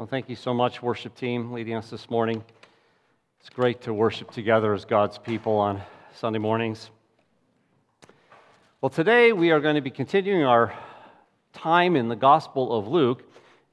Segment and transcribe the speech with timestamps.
[0.00, 2.42] Well, thank you so much, worship team, leading us this morning.
[3.38, 5.82] It's great to worship together as God's people on
[6.14, 6.90] Sunday mornings.
[8.80, 10.72] Well, today we are going to be continuing our
[11.52, 13.22] time in the Gospel of Luke,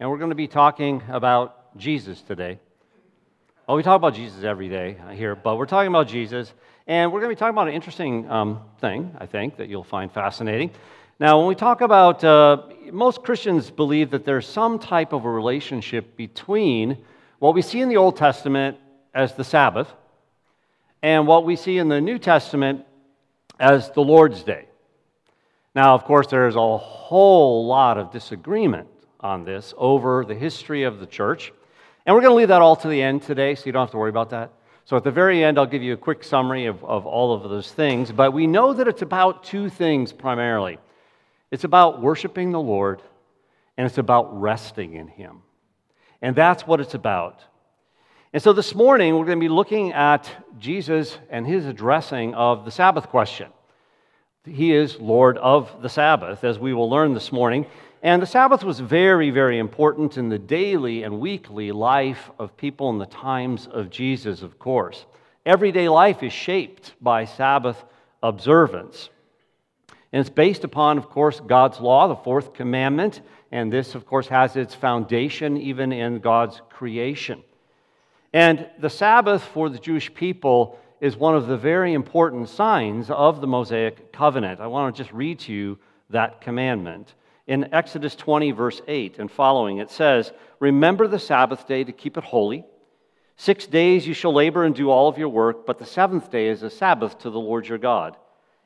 [0.01, 2.59] and we're going to be talking about Jesus today.
[3.65, 6.53] Well, we talk about Jesus every day here, but we're talking about Jesus,
[6.87, 9.85] and we're going to be talking about an interesting um, thing, I think, that you'll
[9.85, 10.71] find fascinating.
[11.19, 12.61] Now, when we talk about, uh,
[12.91, 16.95] most Christians believe that there's some type of a relationship between
[17.39, 18.77] what we see in the Old Testament
[19.15, 19.91] as the Sabbath
[21.01, 22.85] and what we see in the New Testament
[23.59, 24.67] as the Lord's Day.
[25.73, 28.87] Now, of course, there's a whole lot of disagreement
[29.19, 31.51] on this over the history of the church.
[32.05, 33.91] And we're going to leave that all to the end today, so you don't have
[33.91, 34.51] to worry about that.
[34.85, 37.49] So at the very end, I'll give you a quick summary of, of all of
[37.49, 38.11] those things.
[38.11, 40.77] But we know that it's about two things primarily
[41.51, 43.01] it's about worshiping the Lord,
[43.77, 45.41] and it's about resting in Him.
[46.21, 47.41] And that's what it's about.
[48.33, 52.65] And so this morning, we're going to be looking at Jesus and his addressing of
[52.65, 53.47] the Sabbath question.
[54.45, 57.65] He is Lord of the Sabbath, as we will learn this morning.
[58.03, 62.89] And the Sabbath was very, very important in the daily and weekly life of people
[62.89, 65.05] in the times of Jesus, of course.
[65.45, 67.83] Everyday life is shaped by Sabbath
[68.21, 69.09] observance.
[70.13, 73.21] And it's based upon, of course, God's law, the fourth commandment.
[73.51, 77.43] And this, of course, has its foundation even in God's creation.
[78.33, 83.41] And the Sabbath for the Jewish people is one of the very important signs of
[83.41, 84.59] the Mosaic covenant.
[84.59, 85.77] I want to just read to you
[86.09, 87.13] that commandment.
[87.45, 92.17] In Exodus 20, verse 8 and following, it says, Remember the Sabbath day to keep
[92.17, 92.65] it holy.
[93.37, 96.47] Six days you shall labor and do all of your work, but the seventh day
[96.47, 98.17] is a Sabbath to the Lord your God.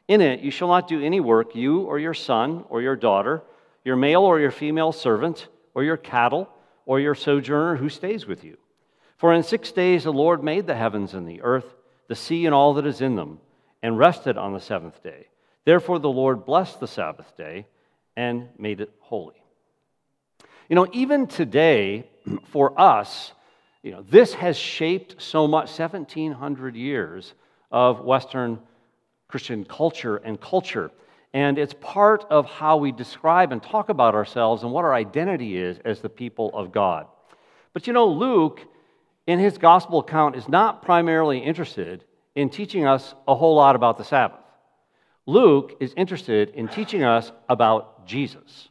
[0.08, 3.44] In it you shall not do any work, you or your son or your daughter,
[3.84, 6.50] your male or your female servant, or your cattle,
[6.86, 8.58] or your sojourner who stays with you.
[9.18, 11.76] For in six days the Lord made the heavens and the earth,
[12.08, 13.40] the sea and all that is in them,
[13.82, 15.28] and rested on the seventh day.
[15.64, 17.68] Therefore the Lord blessed the Sabbath day
[18.16, 19.42] and made it holy.
[20.70, 22.10] You know, even today,
[22.46, 23.32] for us,
[23.84, 27.34] you know, this has shaped so much 1700 years
[27.72, 28.60] of Western
[29.32, 30.92] Christian culture and culture.
[31.34, 35.58] And it's part of how we describe and talk about ourselves and what our identity
[35.58, 37.08] is as the people of God.
[37.74, 38.60] But you know, Luke,
[39.26, 42.04] in his gospel account, is not primarily interested
[42.36, 44.40] in teaching us a whole lot about the Sabbath.
[45.26, 48.70] Luke is interested in teaching us about Jesus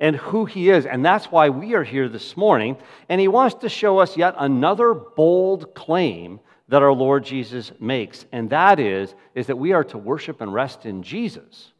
[0.00, 0.86] and who he is.
[0.86, 2.78] And that's why we are here this morning.
[3.08, 8.24] And he wants to show us yet another bold claim that our Lord Jesus makes,
[8.30, 11.72] and that is, is that we are to worship and rest in Jesus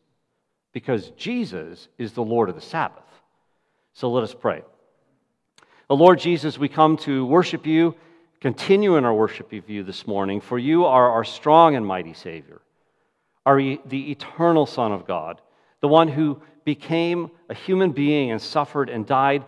[0.73, 3.05] because Jesus is the Lord of the Sabbath.
[3.93, 4.63] So let us pray.
[5.89, 7.95] The Lord Jesus, we come to worship you,
[8.41, 12.13] continue in our worship of you this morning, for you are our strong and mighty
[12.13, 12.61] Savior,
[13.47, 15.41] are the eternal Son of God,
[15.81, 19.45] the one who became a human being and suffered and died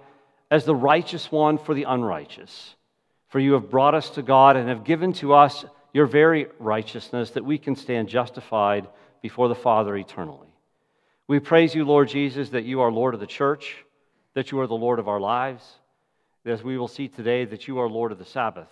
[0.52, 2.76] as the righteous one for the unrighteous
[3.32, 7.31] for you have brought us to God and have given to us your very righteousness
[7.31, 8.87] that we can stand justified
[9.22, 10.54] before the Father eternally.
[11.28, 13.75] We praise you, Lord Jesus, that you are Lord of the church,
[14.34, 15.65] that you are the Lord of our lives,
[16.44, 18.69] as we will see today, that you are Lord of the Sabbath.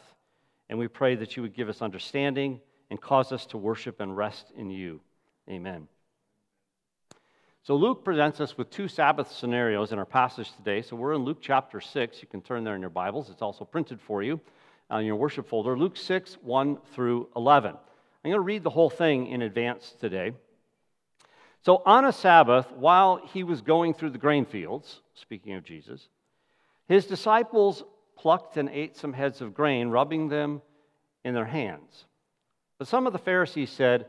[0.68, 2.60] And we pray that you would give us understanding
[2.90, 5.00] and cause us to worship and rest in you.
[5.48, 5.88] Amen.
[7.62, 10.80] So, Luke presents us with two Sabbath scenarios in our passage today.
[10.80, 12.22] So, we're in Luke chapter 6.
[12.22, 14.40] You can turn there in your Bibles, it's also printed for you
[14.90, 15.78] uh, on your worship folder.
[15.78, 17.72] Luke 6, 1 through 11.
[17.72, 20.32] I'm going to read the whole thing in advance today.
[21.60, 26.08] So, on a Sabbath, while he was going through the grain fields, speaking of Jesus,
[26.88, 27.84] his disciples
[28.16, 30.62] plucked and ate some heads of grain, rubbing them
[31.26, 32.06] in their hands.
[32.78, 34.06] But some of the Pharisees said,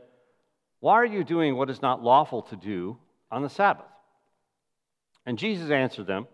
[0.80, 2.96] Why are you doing what is not lawful to do
[3.32, 3.86] on the Sabbath.
[5.24, 6.28] And Jesus answered them,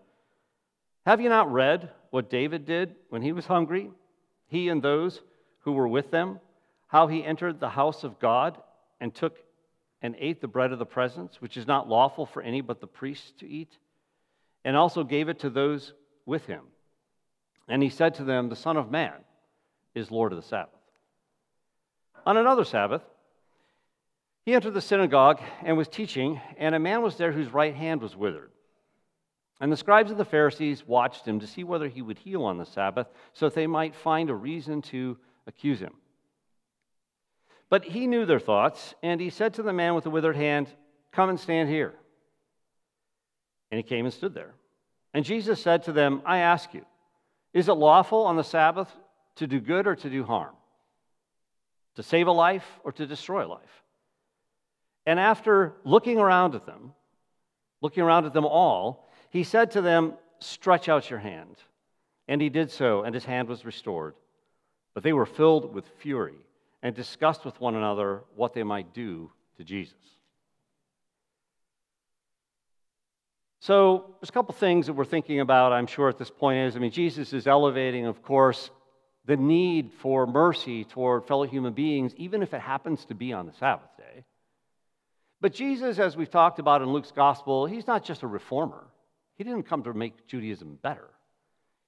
[1.05, 3.89] Have you not read what David did when he was hungry,
[4.47, 5.21] he and those
[5.61, 6.39] who were with them,
[6.87, 8.57] how he entered the house of God
[8.99, 9.37] and took
[10.01, 12.87] and ate the bread of the presence, which is not lawful for any but the
[12.87, 13.77] priests to eat,
[14.65, 15.93] and also gave it to those
[16.25, 16.61] with him?
[17.67, 19.13] And he said to them, The Son of Man
[19.93, 20.73] is Lord of the Sabbath.
[22.25, 23.03] On another Sabbath,
[24.49, 28.01] he entered the synagogue and was teaching, and a man was there whose right hand
[28.01, 28.49] was withered.
[29.61, 32.57] And the scribes of the Pharisees watched him to see whether he would heal on
[32.57, 35.93] the Sabbath, so that they might find a reason to accuse him.
[37.69, 40.67] But he knew their thoughts, and he said to the man with the withered hand,
[41.11, 41.93] Come and stand here.
[43.69, 44.55] And he came and stood there.
[45.13, 46.87] And Jesus said to them, I ask you,
[47.53, 48.91] Is it lawful on the Sabbath
[49.35, 50.55] to do good or to do harm?
[51.97, 53.83] To save a life or to destroy a life?
[55.09, 56.93] And after looking around at them,
[57.81, 61.55] looking around at them all, he said to them, Stretch out your hand.
[62.27, 64.13] And he did so, and his hand was restored.
[64.93, 66.35] But they were filled with fury
[66.83, 69.95] and discussed with one another what they might do to Jesus.
[73.61, 76.75] So, there's a couple things that we're thinking about, I'm sure, at this point is
[76.75, 78.69] I mean, Jesus is elevating, of course,
[79.25, 83.47] the need for mercy toward fellow human beings, even if it happens to be on
[83.47, 83.88] the Sabbath.
[85.41, 88.87] But Jesus, as we've talked about in Luke's gospel, he's not just a reformer.
[89.35, 91.09] He didn't come to make Judaism better.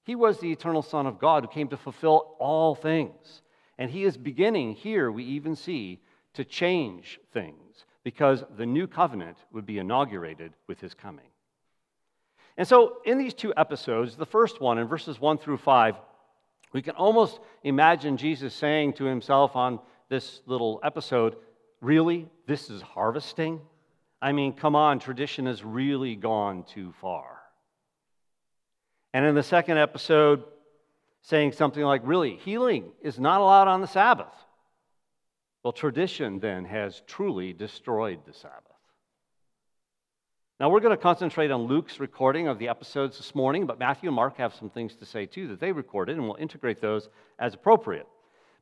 [0.04, 3.42] He was the eternal Son of God who came to fulfill all things.
[3.78, 6.00] And he is beginning, here we even see,
[6.34, 11.26] to change things because the new covenant would be inaugurated with his coming.
[12.58, 15.96] And so, in these two episodes, the first one in verses 1 through 5,
[16.74, 21.36] we can almost imagine Jesus saying to himself on this little episode,
[21.82, 22.30] Really?
[22.46, 23.60] This is harvesting?
[24.22, 27.42] I mean, come on, tradition has really gone too far.
[29.14, 30.44] And in the second episode,
[31.24, 34.34] saying something like, Really, healing is not allowed on the Sabbath.
[35.64, 38.58] Well, tradition then has truly destroyed the Sabbath.
[40.60, 44.10] Now, we're going to concentrate on Luke's recording of the episodes this morning, but Matthew
[44.10, 47.10] and Mark have some things to say too that they recorded, and we'll integrate those
[47.40, 48.08] as appropriate.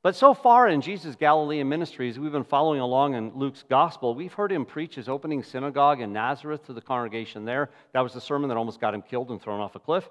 [0.02, 4.16] But so far in Jesus' Galilean ministries, we've been following along in Luke's gospel.
[4.16, 7.70] We've heard him preach his opening synagogue in Nazareth to the congregation there.
[7.92, 10.08] That was the sermon that almost got him killed and thrown off a cliff.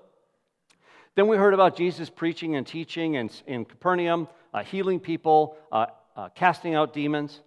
[1.14, 5.86] Then we heard about Jesus preaching and teaching in, in Capernaum, uh, healing people, uh,
[6.14, 7.40] uh, casting out demons.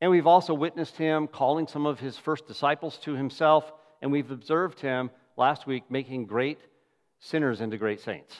[0.00, 3.72] And we've also witnessed him calling some of his first disciples to himself.
[4.00, 6.60] And we've observed him last week making great
[7.18, 8.36] sinners into great saints.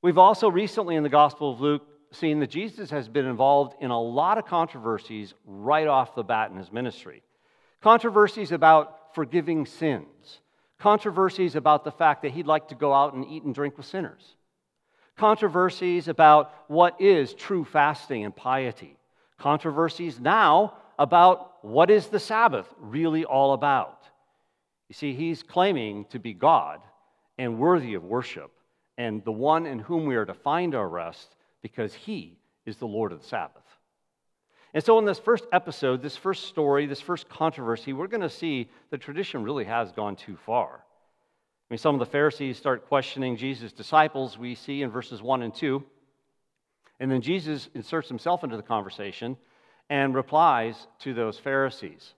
[0.00, 3.90] We've also recently in the Gospel of Luke seen that Jesus has been involved in
[3.90, 7.22] a lot of controversies right off the bat in his ministry.
[7.82, 10.40] Controversies about forgiving sins,
[10.78, 13.86] controversies about the fact that he'd like to go out and eat and drink with
[13.86, 14.36] sinners,
[15.16, 18.96] controversies about what is true fasting and piety,
[19.36, 24.04] controversies now about what is the Sabbath really all about.
[24.88, 26.80] You see, he's claiming to be God
[27.36, 28.52] and worthy of worship
[28.98, 32.36] and the one in whom we are to find our rest because he
[32.66, 33.62] is the Lord of the Sabbath.
[34.74, 38.28] And so, in this first episode, this first story, this first controversy, we're going to
[38.28, 40.68] see the tradition really has gone too far.
[40.74, 45.42] I mean, some of the Pharisees start questioning Jesus' disciples, we see in verses 1
[45.42, 45.82] and 2.
[47.00, 49.36] And then Jesus inserts himself into the conversation
[49.88, 52.14] and replies to those Pharisees.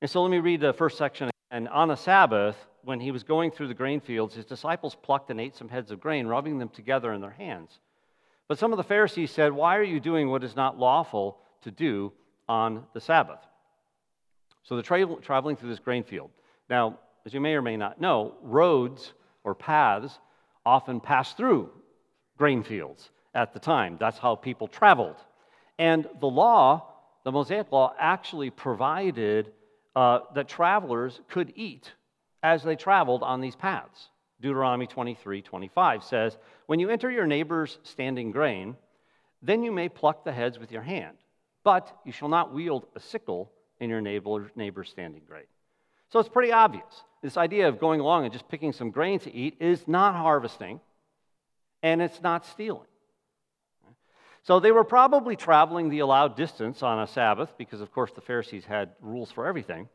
[0.00, 1.30] And so, let me read the first section.
[1.50, 5.30] And on a Sabbath, when he was going through the grain fields, his disciples plucked
[5.30, 7.80] and ate some heads of grain, rubbing them together in their hands.
[8.48, 11.70] But some of the Pharisees said, Why are you doing what is not lawful to
[11.70, 12.12] do
[12.48, 13.40] on the Sabbath?
[14.64, 16.30] So they're tra- traveling through this grain field.
[16.68, 19.12] Now, as you may or may not know, roads
[19.44, 20.18] or paths
[20.64, 21.70] often pass through
[22.36, 23.96] grain fields at the time.
[23.98, 25.16] That's how people traveled.
[25.78, 26.88] And the law,
[27.24, 29.52] the Mosaic law, actually provided
[29.94, 31.92] uh, that travelers could eat
[32.42, 34.08] as they traveled on these paths.
[34.40, 36.36] Deuteronomy 23 25 says,
[36.66, 38.76] When you enter your neighbor's standing grain,
[39.40, 41.16] then you may pluck the heads with your hand,
[41.64, 45.44] but you shall not wield a sickle in your neighbor's standing grain.
[46.10, 47.02] So it's pretty obvious.
[47.22, 50.80] This idea of going along and just picking some grain to eat is not harvesting,
[51.82, 52.86] and it's not stealing.
[54.44, 58.20] So they were probably traveling the allowed distance on a Sabbath, because of course the
[58.20, 59.88] Pharisees had rules for everything.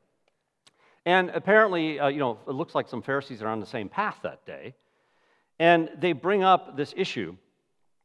[1.08, 4.18] And apparently, uh, you know, it looks like some Pharisees are on the same path
[4.24, 4.76] that day.
[5.58, 7.38] And they bring up this issue.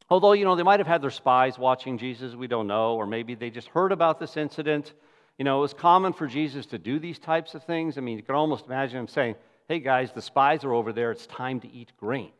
[0.09, 3.05] Although, you know, they might have had their spies watching Jesus, we don't know, or
[3.05, 4.93] maybe they just heard about this incident.
[5.37, 7.97] You know, it was common for Jesus to do these types of things.
[7.97, 9.35] I mean, you can almost imagine him saying,
[9.67, 12.31] Hey guys, the spies are over there, it's time to eat grain.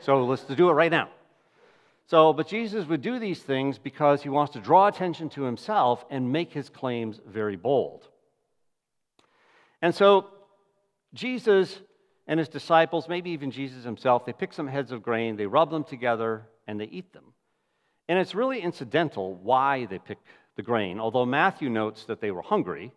[0.00, 1.08] So let's do it right now.
[2.06, 6.04] So, but Jesus would do these things because he wants to draw attention to himself
[6.10, 8.08] and make his claims very bold.
[9.82, 10.26] And so
[11.14, 11.80] Jesus
[12.26, 15.70] and his disciples, maybe even Jesus himself, they pick some heads of grain, they rub
[15.70, 17.24] them together, and they eat them.
[18.08, 20.18] And it's really incidental why they pick
[20.56, 22.92] the grain, although Matthew notes that they were hungry.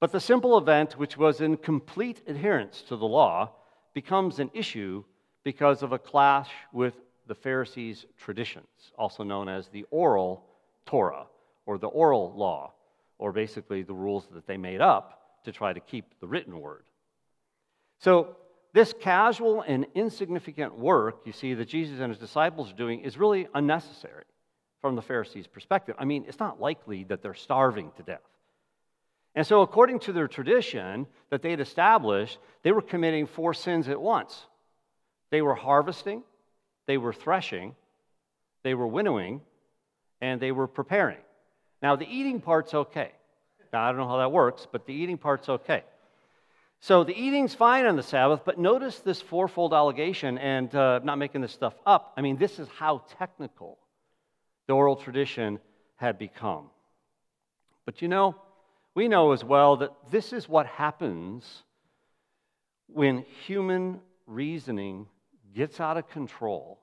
[0.00, 3.52] But the simple event, which was in complete adherence to the law,
[3.94, 5.04] becomes an issue
[5.44, 6.94] because of a clash with
[7.26, 10.44] the Pharisees' traditions, also known as the oral
[10.86, 11.26] Torah,
[11.66, 12.72] or the oral law,
[13.18, 15.17] or basically the rules that they made up
[15.48, 16.84] to try to keep the written word.
[17.98, 18.36] So
[18.74, 23.16] This casual and insignificant work, you see, that Jesus and his disciples are doing is
[23.16, 24.24] really unnecessary
[24.82, 25.96] from the Pharisees' perspective.
[25.98, 28.20] I mean, it's not likely that they're starving to death.
[29.34, 33.88] And so, according to their tradition that they had established, they were committing four sins
[33.88, 34.46] at once
[35.30, 36.22] they were harvesting,
[36.86, 37.74] they were threshing,
[38.62, 39.42] they were winnowing,
[40.20, 41.18] and they were preparing.
[41.82, 43.12] Now, the eating part's okay.
[43.72, 45.82] Now, I don't know how that works, but the eating part's okay.
[46.80, 51.18] So the eating's fine on the Sabbath, but notice this fourfold allegation, and uh, not
[51.18, 52.14] making this stuff up.
[52.16, 53.78] I mean, this is how technical
[54.68, 55.58] the oral tradition
[55.96, 56.70] had become.
[57.84, 58.36] But you know,
[58.94, 61.64] we know as well that this is what happens
[62.86, 65.06] when human reasoning
[65.54, 66.80] gets out of control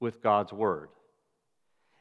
[0.00, 0.88] with God's word.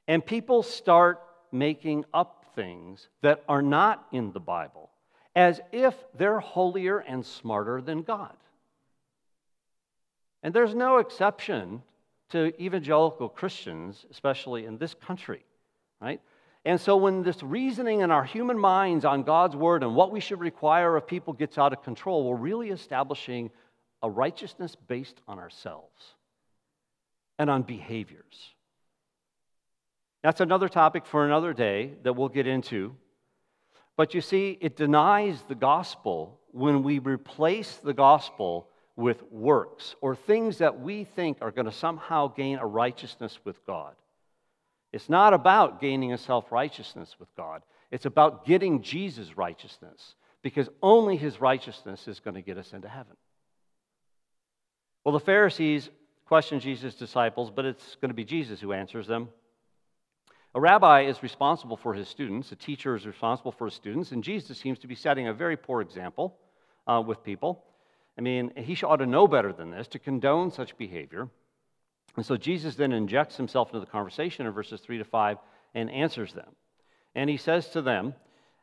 [0.07, 1.21] And people start
[1.51, 4.89] making up things that are not in the Bible
[5.35, 8.35] as if they're holier and smarter than God.
[10.41, 11.81] And there's no exception
[12.29, 15.43] to evangelical Christians, especially in this country,
[15.99, 16.21] right?
[16.63, 20.19] And so when this reasoning in our human minds on God's word and what we
[20.19, 23.51] should require of people gets out of control, we're really establishing
[24.01, 26.15] a righteousness based on ourselves
[27.37, 28.54] and on behaviors.
[30.25, 32.95] That's another topic for another day that we'll get into.
[33.95, 40.15] But you see, it denies the gospel when we replace the gospel with works or
[40.15, 43.93] things that we think are going to somehow gain a righteousness with God.
[44.91, 50.69] It's not about gaining a self righteousness with God, it's about getting Jesus' righteousness because
[50.81, 53.15] only his righteousness is going to get us into heaven.
[55.03, 55.91] Well, the Pharisees
[56.25, 59.29] question Jesus' disciples, but it's going to be Jesus who answers them.
[60.55, 64.23] A rabbi is responsible for his students, a teacher is responsible for his students, and
[64.23, 66.37] Jesus seems to be setting a very poor example
[66.87, 67.65] uh, with people.
[68.17, 71.27] I mean, he ought to know better than this to condone such behavior.
[72.15, 75.37] And so Jesus then injects himself into the conversation in verses 3 to 5
[75.73, 76.55] and answers them.
[77.15, 78.13] And he says to them,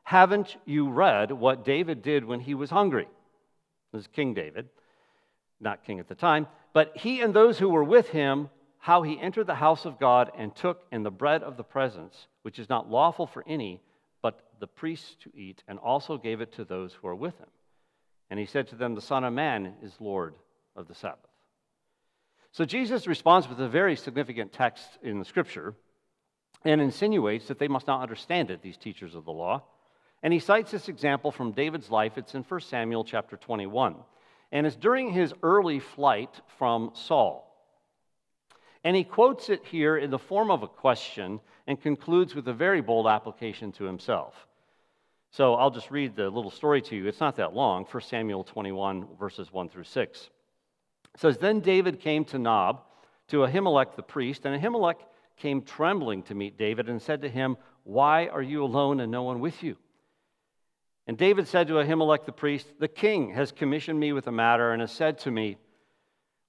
[0.03, 3.07] Haven't you read what David did when he was hungry?
[3.93, 4.71] This is King David,
[5.61, 8.49] not king at the time, but he and those who were with him
[8.83, 12.27] how he entered the house of God and took in the bread of the presence,
[12.43, 13.81] which is not lawful for any
[14.23, 17.47] but the priests to eat, and also gave it to those who are with him.
[18.29, 20.35] And he said to them, The Son of Man is Lord
[20.75, 21.31] of the Sabbath.
[22.51, 25.75] So Jesus responds with a very significant text in the scripture
[26.65, 29.62] and insinuates that they must not understand it, these teachers of the law.
[30.25, 32.19] And he cites this example from David's life.
[32.19, 33.95] It's in 1 Samuel chapter 21.
[34.51, 37.52] And it's during his early flight from Saul.
[38.85, 42.53] And he quotes it here in the form of a question and concludes with a
[42.53, 44.35] very bold application to himself.
[45.31, 47.07] So I'll just read the little story to you.
[47.07, 50.31] It's not that long 1 Samuel 21, verses 1 through 6.
[51.15, 52.83] It says, Then David came to Nob,
[53.29, 54.99] to Ahimelech the priest, and Ahimelech
[55.37, 59.23] came trembling to meet David and said to him, Why are you alone and no
[59.23, 59.77] one with you?
[61.07, 64.73] And David said to Ahimelech the priest, The king has commissioned me with a matter
[64.73, 65.57] and has said to me,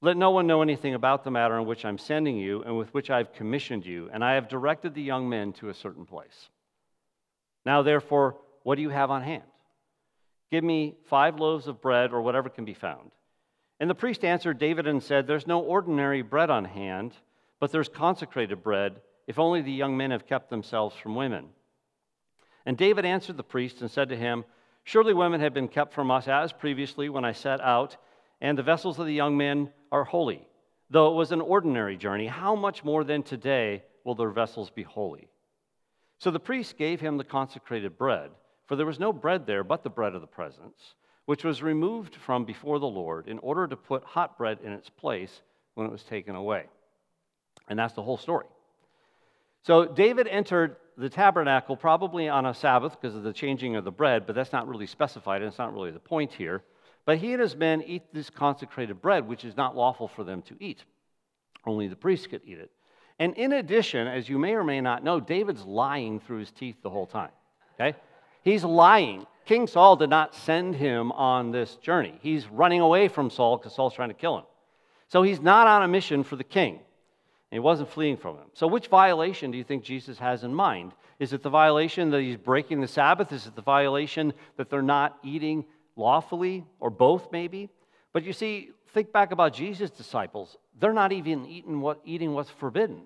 [0.04, 2.94] let no one know anything about the matter on which I'm sending you and with
[2.94, 6.50] which I've commissioned you, and I have directed the young men to a certain place.
[7.66, 9.44] Now, therefore, what do you have on hand?
[10.52, 13.12] Give me five loaves of bread or whatever can be found.
[13.80, 17.14] And the priest answered David and said, There's no ordinary bread on hand,
[17.62, 21.46] but there's consecrated bread, if only the young men have kept themselves from women.
[22.66, 24.44] And David answered the priest and said to him,
[24.84, 27.96] Surely women have been kept from us as previously when I set out
[28.44, 30.46] and the vessels of the young men are holy.
[30.90, 34.84] Though it was an ordinary journey, how much more than today will their vessels be
[34.84, 35.30] holy?
[36.18, 38.32] So the priest gave him the consecrated bread,
[38.66, 40.96] for there was no bread there but the bread of the presence,
[41.26, 44.90] which was removed from before the Lord in order to put hot bread in its
[44.90, 45.42] place
[45.76, 46.66] when it was taken away.
[47.70, 48.48] And that's the whole story.
[49.62, 53.92] So David entered the tabernacle probably on a Sabbath because of the changing of the
[53.92, 56.64] bread, but that's not really specified, and it's not really the point here.
[57.06, 60.42] But he and his men eat this consecrated bread, which is not lawful for them
[60.44, 60.84] to eat.
[61.66, 62.72] Only the priests could eat it.
[63.20, 66.78] And in addition, as you may or may not know, David's lying through his teeth
[66.82, 67.32] the whole time.
[67.76, 67.98] Okay?
[68.44, 69.26] He's lying.
[69.46, 72.18] King Saul did not send him on this journey.
[72.22, 74.46] He's running away from Saul because Saul's trying to kill him.
[75.10, 76.74] So he's not on a mission for the king.
[76.74, 78.48] And he wasn't fleeing from him.
[78.54, 80.94] So, which violation do you think Jesus has in mind?
[81.20, 83.32] Is it the violation that he's breaking the Sabbath?
[83.32, 87.70] Is it the violation that they're not eating lawfully, or both maybe.
[88.12, 90.58] But you see, think back about Jesus' disciples.
[90.80, 93.04] They're not even eating, what, eating what's forbidden.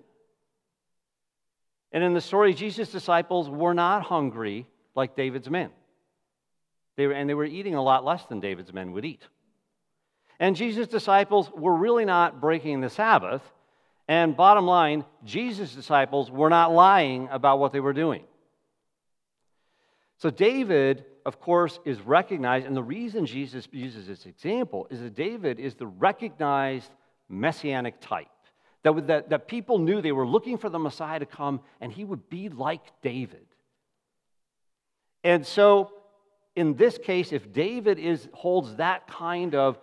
[1.92, 5.70] And in the story, Jesus' disciples were not hungry like David's men.
[6.96, 9.22] They were, and they were eating a lot less than David's men would eat.
[10.40, 13.42] And Jesus' disciples were really not breaking the Sabbath.
[14.06, 18.24] And bottom line, Jesus' disciples were not lying about what they were doing.
[20.18, 25.14] So David, of course, is recognized, and the reason Jesus uses this example is that
[25.14, 26.90] David is the recognized
[27.28, 28.28] messianic type.
[28.82, 32.02] That, that, that people knew they were looking for the Messiah to come, and he
[32.02, 33.44] would be like David.
[35.22, 35.92] And so,
[36.56, 39.78] in this case, if David is, holds that kind of,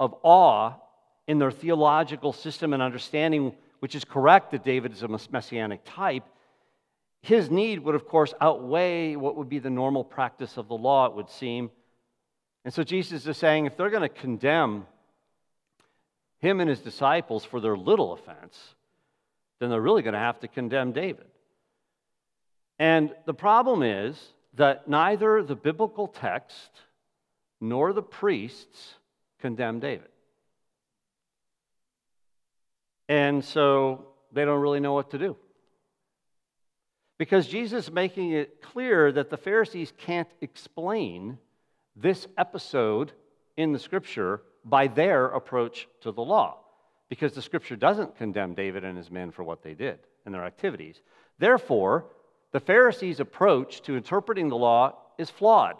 [0.00, 0.72] of awe
[1.28, 6.24] in their theological system and understanding, which is correct that David is a messianic type,
[7.24, 11.06] his need would, of course, outweigh what would be the normal practice of the law,
[11.06, 11.70] it would seem.
[12.66, 14.84] And so Jesus is saying if they're going to condemn
[16.40, 18.74] him and his disciples for their little offense,
[19.58, 21.24] then they're really going to have to condemn David.
[22.78, 24.22] And the problem is
[24.56, 26.68] that neither the biblical text
[27.58, 28.96] nor the priests
[29.40, 30.08] condemn David.
[33.08, 35.38] And so they don't really know what to do.
[37.18, 41.38] Because Jesus is making it clear that the Pharisees can't explain
[41.94, 43.12] this episode
[43.56, 46.58] in the scripture by their approach to the law.
[47.08, 50.44] Because the scripture doesn't condemn David and his men for what they did and their
[50.44, 51.00] activities.
[51.38, 52.06] Therefore,
[52.52, 55.76] the Pharisees' approach to interpreting the law is flawed.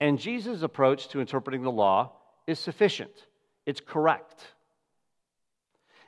[0.00, 2.12] And Jesus' approach to interpreting the law
[2.46, 3.26] is sufficient,
[3.64, 4.44] it's correct.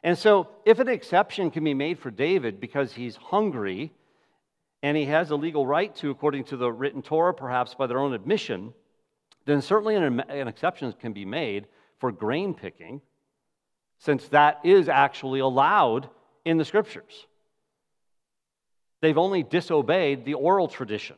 [0.02, 3.92] And so, if an exception can be made for David because he's hungry
[4.82, 7.98] and he has a legal right to, according to the written Torah, perhaps by their
[7.98, 8.72] own admission,
[9.44, 11.66] then certainly an, an exception can be made
[11.98, 13.00] for grain picking,
[13.98, 16.08] since that is actually allowed
[16.44, 17.26] in the scriptures.
[19.00, 21.16] They've only disobeyed the oral tradition.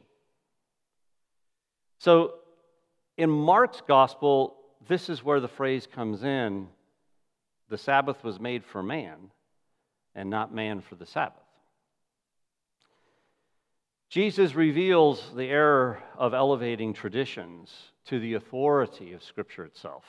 [1.99, 2.35] So,
[3.19, 4.57] in Mark's gospel,
[4.89, 6.69] this is where the phrase comes in
[7.71, 9.31] the Sabbath was made for man,
[10.15, 11.43] and not man for the Sabbath.
[14.11, 17.73] Jesus reveals the error of elevating traditions
[18.07, 20.05] to the authority of Scripture itself.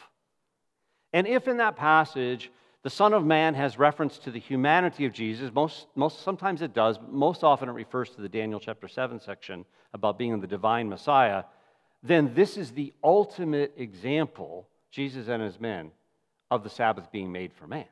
[1.14, 5.14] And if in that passage the Son of Man has reference to the humanity of
[5.14, 8.88] Jesus, most, most sometimes it does, but most often it refers to the Daniel chapter
[8.88, 11.44] 7 section about being the divine Messiah,
[12.02, 15.92] then this is the ultimate example, Jesus and his men,
[16.52, 17.86] of the Sabbath being made for man.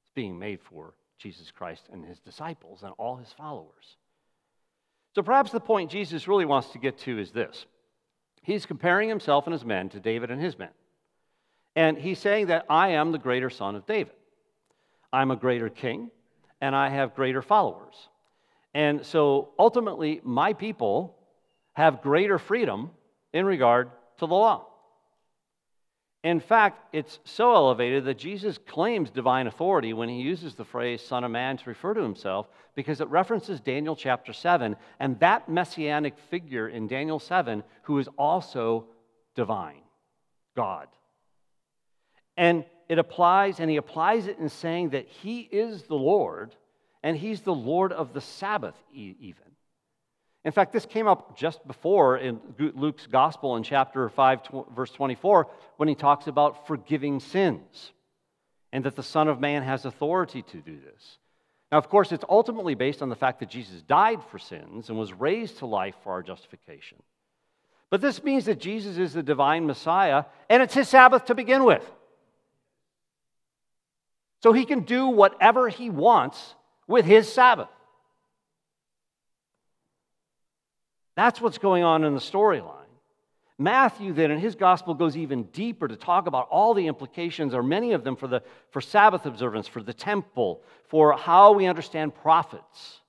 [0.00, 3.96] It's being made for Jesus Christ and his disciples and all his followers.
[5.14, 7.66] So perhaps the point Jesus really wants to get to is this
[8.42, 10.70] He's comparing himself and his men to David and his men.
[11.76, 14.14] And he's saying that I am the greater son of David.
[15.12, 16.10] I'm a greater king,
[16.60, 17.94] and I have greater followers.
[18.74, 21.16] And so ultimately, my people
[21.74, 22.90] have greater freedom
[23.32, 24.66] in regard to the law.
[26.24, 31.02] In fact, it's so elevated that Jesus claims divine authority when he uses the phrase
[31.02, 35.50] Son of Man to refer to himself because it references Daniel chapter 7 and that
[35.50, 38.86] messianic figure in Daniel 7 who is also
[39.34, 39.82] divine,
[40.56, 40.88] God.
[42.38, 46.56] And it applies, and he applies it in saying that he is the Lord
[47.02, 49.44] and he's the Lord of the Sabbath, even.
[50.44, 54.40] In fact, this came up just before in Luke's gospel in chapter 5,
[54.74, 57.92] verse 24, when he talks about forgiving sins
[58.70, 61.18] and that the Son of Man has authority to do this.
[61.72, 64.98] Now, of course, it's ultimately based on the fact that Jesus died for sins and
[64.98, 66.98] was raised to life for our justification.
[67.88, 71.64] But this means that Jesus is the divine Messiah, and it's his Sabbath to begin
[71.64, 71.88] with.
[74.42, 76.54] So he can do whatever he wants
[76.86, 77.68] with his Sabbath.
[81.16, 82.80] That's what's going on in the storyline.
[83.56, 87.62] Matthew, then, in his gospel, goes even deeper to talk about all the implications, or
[87.62, 92.14] many of them, for, the, for Sabbath observance, for the temple, for how we understand
[92.16, 93.00] prophets.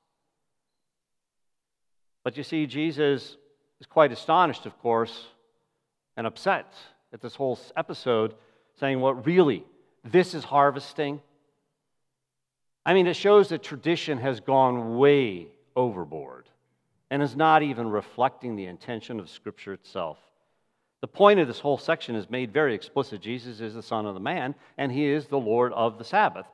[2.23, 3.37] But you see, Jesus
[3.79, 5.27] is quite astonished, of course,
[6.15, 6.71] and upset
[7.11, 8.35] at this whole episode,
[8.79, 9.65] saying, What well, really?
[10.03, 11.21] This is harvesting?
[12.85, 16.47] I mean, it shows that tradition has gone way overboard
[17.09, 20.17] and is not even reflecting the intention of Scripture itself.
[21.01, 23.21] The point of this whole section is made very explicit.
[23.21, 26.47] Jesus is the Son of the man, and he is the Lord of the Sabbath.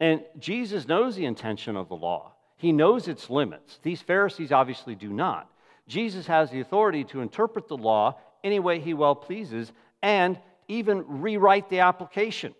[0.00, 3.78] And Jesus knows the intention of the law, he knows its limits.
[3.82, 5.50] These Pharisees obviously do not.
[5.86, 9.72] Jesus has the authority to interpret the law any way he well pleases
[10.02, 12.54] and even rewrite the application.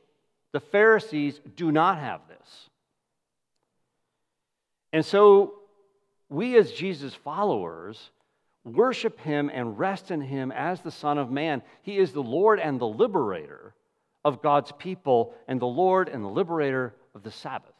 [0.52, 2.70] The Pharisees do not have this.
[4.92, 5.57] And so
[6.28, 8.10] we as Jesus followers,
[8.64, 11.62] worship him and rest in him as the Son of Man.
[11.82, 13.74] He is the Lord and the liberator
[14.24, 17.72] of God's people, and the Lord and the liberator of the Sabbath.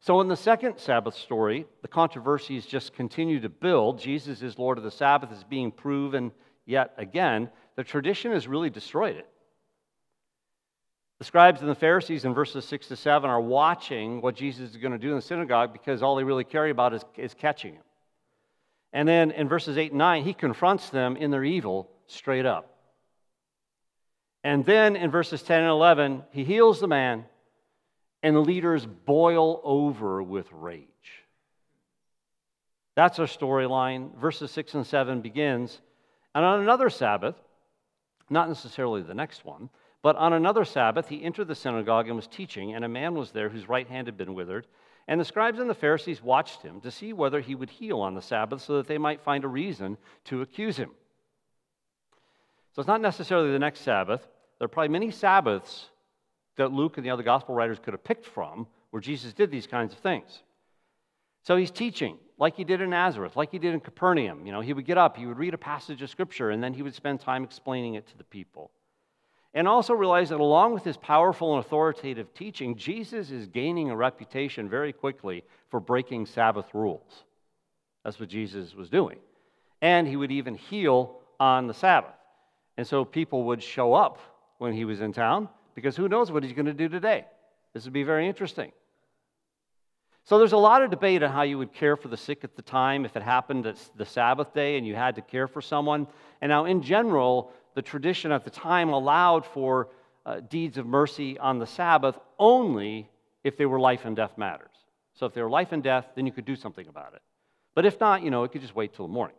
[0.00, 4.00] So, in the second Sabbath story, the controversies just continue to build.
[4.00, 6.32] Jesus is Lord of the Sabbath is being proven
[6.64, 7.50] yet again.
[7.76, 9.28] The tradition has really destroyed it.
[11.22, 14.76] The scribes and the Pharisees in verses 6 to 7 are watching what Jesus is
[14.76, 17.74] going to do in the synagogue because all they really care about is, is catching
[17.74, 17.82] him.
[18.92, 22.76] And then in verses 8 and 9, he confronts them in their evil straight up.
[24.42, 27.24] And then in verses 10 and 11, he heals the man,
[28.24, 30.88] and the leaders boil over with rage.
[32.96, 34.18] That's our storyline.
[34.18, 35.80] Verses 6 and 7 begins.
[36.34, 37.36] And on another Sabbath,
[38.28, 39.70] not necessarily the next one,
[40.02, 43.30] but on another Sabbath, he entered the synagogue and was teaching, and a man was
[43.30, 44.66] there whose right hand had been withered.
[45.08, 48.14] And the scribes and the Pharisees watched him to see whether he would heal on
[48.14, 50.90] the Sabbath so that they might find a reason to accuse him.
[52.72, 54.26] So it's not necessarily the next Sabbath.
[54.58, 55.88] There are probably many Sabbaths
[56.56, 59.66] that Luke and the other gospel writers could have picked from where Jesus did these
[59.66, 60.42] kinds of things.
[61.44, 64.46] So he's teaching like he did in Nazareth, like he did in Capernaum.
[64.46, 66.74] You know, he would get up, he would read a passage of scripture, and then
[66.74, 68.70] he would spend time explaining it to the people.
[69.54, 73.96] And also realize that along with his powerful and authoritative teaching, Jesus is gaining a
[73.96, 77.24] reputation very quickly for breaking Sabbath rules.
[78.04, 79.18] That's what Jesus was doing.
[79.82, 82.14] And he would even heal on the Sabbath.
[82.76, 84.18] And so people would show up
[84.58, 87.26] when he was in town because who knows what he's going to do today.
[87.74, 88.72] This would be very interesting.
[90.24, 92.54] So there's a lot of debate on how you would care for the sick at
[92.54, 95.60] the time if it happened at the Sabbath day and you had to care for
[95.60, 96.06] someone.
[96.40, 99.88] And now, in general, the tradition at the time allowed for
[100.24, 103.10] uh, deeds of mercy on the Sabbath only
[103.44, 104.70] if they were life and death matters.
[105.14, 107.22] So if they were life and death, then you could do something about it.
[107.74, 109.36] But if not, you know, it could just wait till the morning.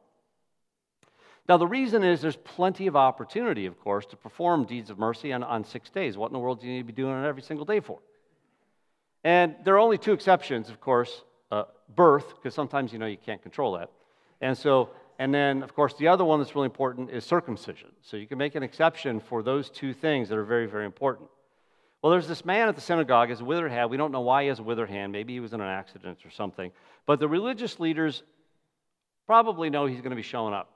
[1.48, 5.34] Now, the reason is there's plenty of opportunity, of course, to perform deeds of mercy
[5.34, 6.18] on, on six days.
[6.18, 8.00] What in the world do you need to be doing it every single day for?
[9.24, 11.66] And there are only two exceptions, of course uh,
[11.96, 13.92] birth, because sometimes, you know, you can't control that.
[14.42, 17.90] And so, and then, of course, the other one that's really important is circumcision.
[18.02, 21.30] So you can make an exception for those two things that are very, very important.
[22.02, 23.90] Well, there's this man at the synagogue, has a withered hand.
[23.90, 25.12] We don't know why he has a withered hand.
[25.12, 26.72] Maybe he was in an accident or something.
[27.06, 28.24] But the religious leaders
[29.26, 30.70] probably know he's going to be showing up.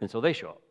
[0.00, 0.62] And so they show up.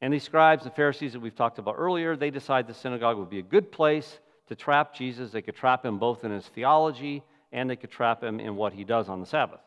[0.00, 3.30] And these scribes and Pharisees that we've talked about earlier, they decide the synagogue would
[3.30, 5.30] be a good place to trap Jesus.
[5.32, 8.72] They could trap him both in his theology and they could trap him in what
[8.72, 9.60] he does on the Sabbath.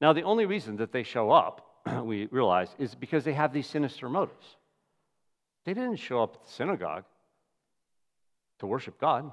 [0.00, 1.66] Now, the only reason that they show up,
[2.02, 4.56] we realize, is because they have these sinister motives.
[5.64, 7.04] They didn't show up at the synagogue
[8.58, 9.30] to worship God,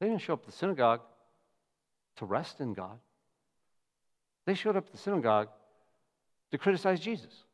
[0.00, 1.00] they didn't show up at the synagogue
[2.16, 2.98] to rest in God.
[4.46, 5.48] They showed up at the synagogue
[6.52, 7.44] to criticize Jesus.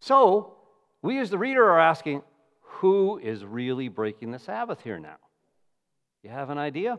[0.00, 0.54] So,
[1.02, 2.22] we as the reader are asking,
[2.60, 5.16] who is really breaking the Sabbath here now?
[6.22, 6.98] You have an idea?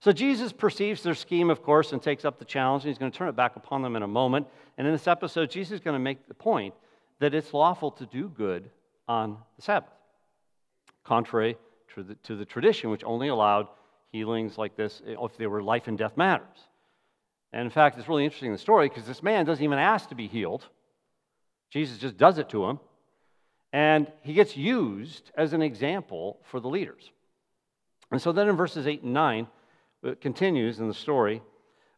[0.00, 3.12] So Jesus perceives their scheme, of course, and takes up the challenge, and he's going
[3.12, 4.46] to turn it back upon them in a moment.
[4.78, 6.74] And in this episode, Jesus is going to make the point
[7.18, 8.70] that it's lawful to do good
[9.06, 9.92] on the Sabbath,
[11.04, 11.58] contrary
[11.94, 13.68] to the, to the tradition, which only allowed
[14.10, 16.46] healings like this if they were life and death matters.
[17.52, 20.08] And in fact, it's really interesting in the story because this man doesn't even ask
[20.08, 20.66] to be healed.
[21.68, 22.80] Jesus just does it to him.
[23.72, 27.10] And he gets used as an example for the leaders.
[28.10, 29.46] And so then in verses 8 and 9,
[30.02, 31.42] it continues in the story.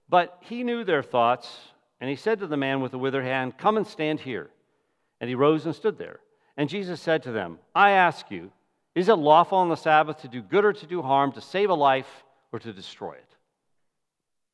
[0.08, 1.56] But he knew their thoughts,
[2.00, 4.50] and he said to the man with the withered hand, Come and stand here.
[5.20, 6.20] And he rose and stood there.
[6.56, 8.50] And Jesus said to them, I ask you,
[8.94, 11.70] is it lawful on the Sabbath to do good or to do harm, to save
[11.70, 13.36] a life or to destroy it?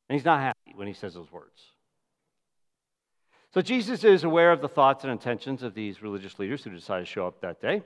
[0.07, 1.61] And he's not happy when he says those words.
[3.53, 6.99] So Jesus is aware of the thoughts and intentions of these religious leaders who decide
[6.99, 7.81] to show up that day.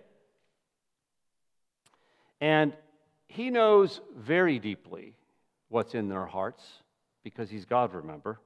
[2.41, 2.73] And
[3.27, 5.15] he knows very deeply
[5.69, 6.63] what's in their hearts
[7.23, 8.39] because he's God, remember.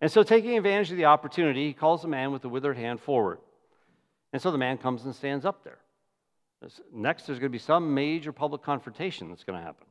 [0.00, 3.00] And so, taking advantage of the opportunity, he calls the man with the withered hand
[3.00, 3.38] forward.
[4.32, 5.78] And so the man comes and stands up there.
[6.92, 9.86] Next, there's going to be some major public confrontation that's going to happen.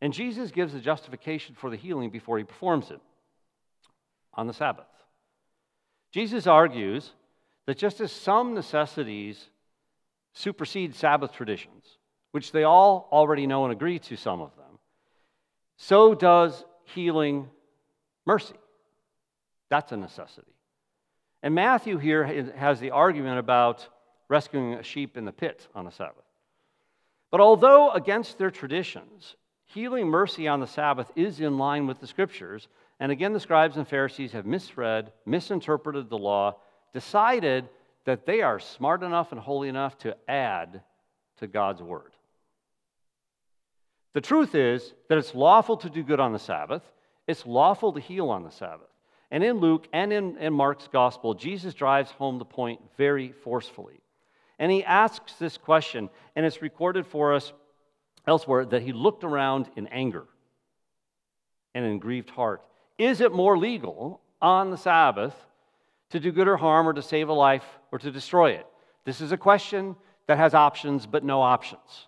[0.00, 3.00] And Jesus gives a justification for the healing before he performs it
[4.34, 4.86] on the Sabbath.
[6.12, 7.12] Jesus argues
[7.66, 9.48] that just as some necessities
[10.32, 11.98] supersede Sabbath traditions,
[12.32, 14.65] which they all already know and agree to, some of them,
[15.76, 17.48] so does healing
[18.24, 18.56] mercy.
[19.68, 20.52] That's a necessity.
[21.42, 22.24] And Matthew here
[22.56, 23.86] has the argument about
[24.28, 26.24] rescuing a sheep in the pit on a Sabbath.
[27.30, 29.36] But although against their traditions,
[29.66, 32.68] Healing mercy on the Sabbath is in line with the scriptures.
[33.00, 36.56] And again, the scribes and Pharisees have misread, misinterpreted the law,
[36.94, 37.68] decided
[38.04, 40.82] that they are smart enough and holy enough to add
[41.38, 42.12] to God's word.
[44.16, 46.80] The truth is that it's lawful to do good on the Sabbath,
[47.26, 48.88] it's lawful to heal on the Sabbath.
[49.30, 54.00] And in Luke and in, in Mark's gospel, Jesus drives home the point very forcefully.
[54.58, 57.52] And he asks this question, and it's recorded for us
[58.26, 60.24] elsewhere that he looked around in anger
[61.74, 62.62] and in grieved heart.
[62.96, 65.34] Is it more legal on the Sabbath
[66.08, 68.66] to do good or harm or to save a life or to destroy it?
[69.04, 69.94] This is a question
[70.26, 72.06] that has options but no options.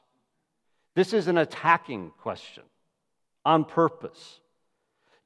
[0.98, 2.64] This is an attacking question
[3.44, 4.40] on purpose.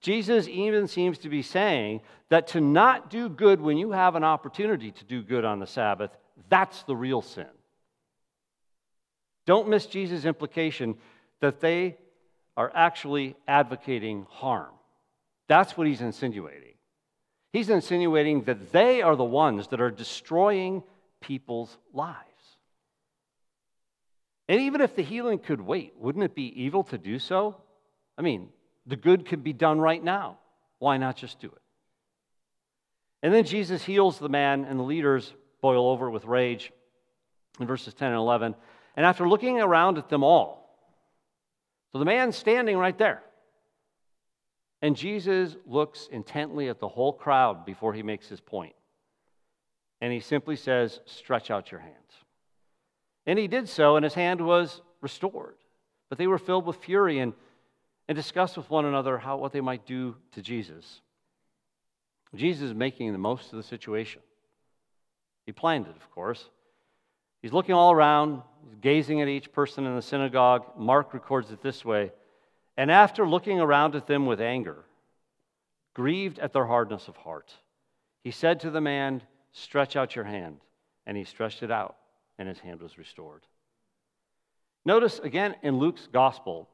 [0.02, 4.22] Jesus even seems to be saying that to not do good when you have an
[4.22, 6.10] opportunity to do good on the Sabbath,
[6.50, 7.46] that's the real sin.
[9.46, 10.94] Don't miss Jesus' implication
[11.40, 11.96] that they
[12.54, 14.74] are actually advocating harm.
[15.48, 16.74] That's what he's insinuating.
[17.54, 20.82] He's insinuating that they are the ones that are destroying
[21.22, 22.28] people's lives.
[24.48, 27.56] And even if the healing could wait, wouldn't it be evil to do so?
[28.18, 28.48] I mean,
[28.86, 30.38] the good could be done right now.
[30.78, 31.62] Why not just do it?
[33.22, 36.72] And then Jesus heals the man, and the leaders boil over with rage
[37.60, 38.54] in verses 10 and 11.
[38.96, 40.62] And after looking around at them all,
[41.92, 43.22] so the man's standing right there.
[44.80, 48.74] And Jesus looks intently at the whole crowd before he makes his point.
[50.00, 51.94] And he simply says, Stretch out your hands.
[53.26, 55.54] And he did so, and his hand was restored.
[56.08, 57.32] But they were filled with fury and,
[58.08, 61.00] and discussed with one another how, what they might do to Jesus.
[62.34, 64.22] Jesus is making the most of the situation.
[65.46, 66.48] He planned it, of course.
[67.42, 68.42] He's looking all around,
[68.80, 70.64] gazing at each person in the synagogue.
[70.78, 72.12] Mark records it this way
[72.76, 74.84] And after looking around at them with anger,
[75.94, 77.52] grieved at their hardness of heart,
[78.22, 80.58] he said to the man, Stretch out your hand.
[81.04, 81.96] And he stretched it out,
[82.42, 83.42] and his hand was restored.
[84.84, 86.68] Notice again in Luke's gospel,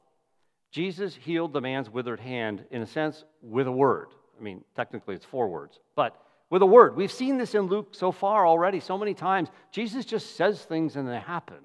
[0.71, 4.07] Jesus healed the man's withered hand, in a sense, with a word.
[4.39, 6.95] I mean, technically it's four words, but with a word.
[6.95, 9.49] We've seen this in Luke so far already, so many times.
[9.71, 11.59] Jesus just says things and they happen.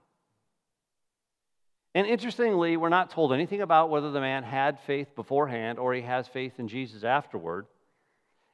[1.94, 6.02] And interestingly, we're not told anything about whether the man had faith beforehand or he
[6.02, 7.66] has faith in Jesus afterward.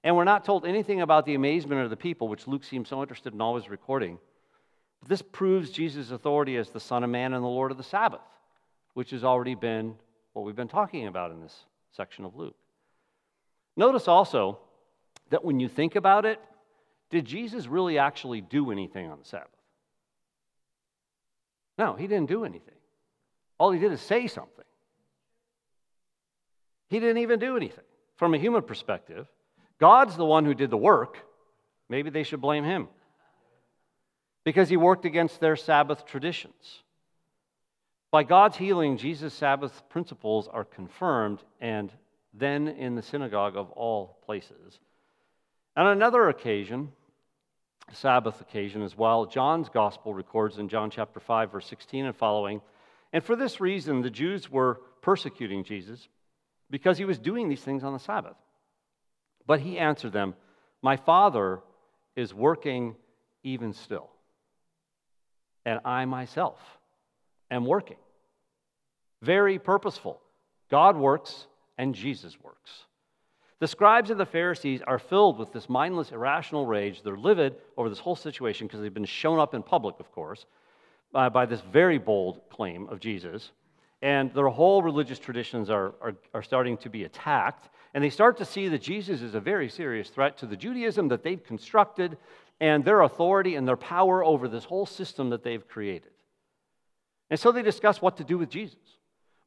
[0.05, 3.03] And we're not told anything about the amazement of the people, which Luke seems so
[3.03, 4.19] interested in always recording.
[5.07, 8.21] This proves Jesus' authority as the Son of Man and the Lord of the Sabbath,
[8.95, 9.95] which has already been
[10.33, 12.57] what we've been talking about in this section of Luke.
[13.77, 14.59] Notice also
[15.31, 16.41] that when you think about it,
[17.09, 19.49] did Jesus really actually do anything on the Sabbath?
[21.79, 22.75] No, he didn't do anything.
[23.59, 24.65] All he did is say something.
[26.89, 27.85] He didn't even do anything.
[28.17, 29.27] From a human perspective,
[29.79, 31.19] God's the one who did the work.
[31.89, 32.89] Maybe they should blame him
[34.45, 36.83] because he worked against their Sabbath traditions.
[38.11, 41.93] By God's healing, Jesus' Sabbath principles are confirmed, and
[42.35, 44.79] then in the synagogue of all places.
[45.77, 46.91] On another occasion,
[47.93, 52.61] Sabbath occasion as well, John's gospel records in John chapter 5, verse 16 and following.
[53.13, 56.09] And for this reason, the Jews were persecuting Jesus
[56.71, 58.37] because he was doing these things on the Sabbath.
[59.47, 60.35] But he answered them,
[60.83, 61.61] My Father
[62.15, 62.95] is working
[63.43, 64.11] even still,
[65.65, 66.59] and I myself
[67.51, 67.97] am working.
[69.23, 70.21] Very purposeful.
[70.71, 71.47] God works
[71.77, 72.71] and Jesus works.
[73.61, 77.03] The scribes and the Pharisees are filled with this mindless, irrational rage.
[77.03, 80.47] They're livid over this whole situation because they've been shown up in public, of course,
[81.15, 83.51] uh, by this very bold claim of Jesus.
[84.01, 87.69] And their whole religious traditions are, are, are starting to be attacked.
[87.93, 91.09] And they start to see that Jesus is a very serious threat to the Judaism
[91.09, 92.17] that they've constructed
[92.61, 96.13] and their authority and their power over this whole system that they've created.
[97.31, 98.77] And so they discuss what to do with Jesus.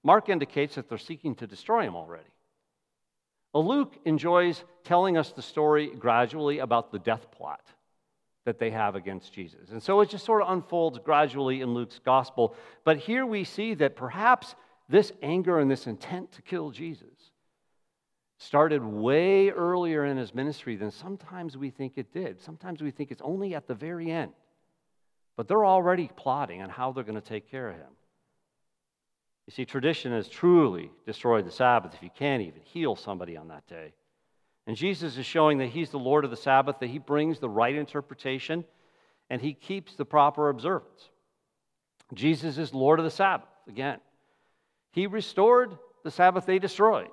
[0.04, 2.23] Mark indicates that they're seeking to destroy him already.
[3.54, 7.62] Luke enjoys telling us the story gradually about the death plot
[8.45, 9.69] that they have against Jesus.
[9.69, 12.56] And so it just sort of unfolds gradually in Luke's gospel.
[12.84, 14.56] But here we see that perhaps
[14.89, 17.32] this anger and this intent to kill Jesus
[18.43, 22.41] started way earlier in his ministry than sometimes we think it did.
[22.41, 24.32] Sometimes we think it's only at the very end.
[25.38, 27.91] But they're already plotting on how they're going to take care of him.
[29.47, 33.47] You see, tradition has truly destroyed the Sabbath if you can't even heal somebody on
[33.47, 33.93] that day.
[34.67, 37.49] And Jesus is showing that He's the Lord of the Sabbath, that He brings the
[37.49, 38.63] right interpretation,
[39.29, 41.10] and He keeps the proper observance.
[42.13, 43.99] Jesus is Lord of the Sabbath, again.
[44.91, 47.10] He restored the Sabbath they destroyed.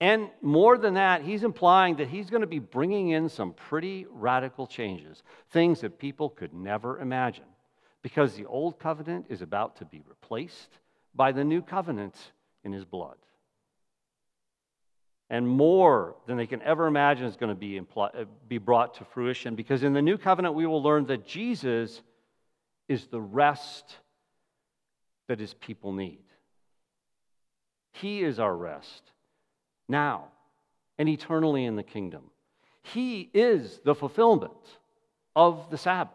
[0.00, 4.06] And more than that, he's implying that he's going to be bringing in some pretty
[4.08, 7.44] radical changes, things that people could never imagine,
[8.02, 10.78] because the old covenant is about to be replaced
[11.14, 12.14] by the new covenant
[12.62, 13.16] in his blood.
[15.30, 18.94] And more than they can ever imagine is going to be, impl- uh, be brought
[18.94, 22.02] to fruition, because in the new covenant, we will learn that Jesus
[22.88, 23.96] is the rest
[25.26, 26.22] that his people need.
[27.92, 29.02] He is our rest
[29.88, 30.28] now
[30.98, 32.24] and eternally in the kingdom.
[32.82, 34.52] He is the fulfillment
[35.34, 36.14] of the Sabbath.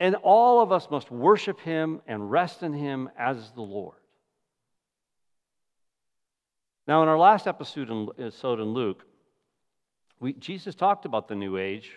[0.00, 3.96] And all of us must worship him and rest in him as the Lord.
[6.86, 9.04] Now, in our last episode in, Luke,
[10.20, 11.92] we, Jesus talked about the new age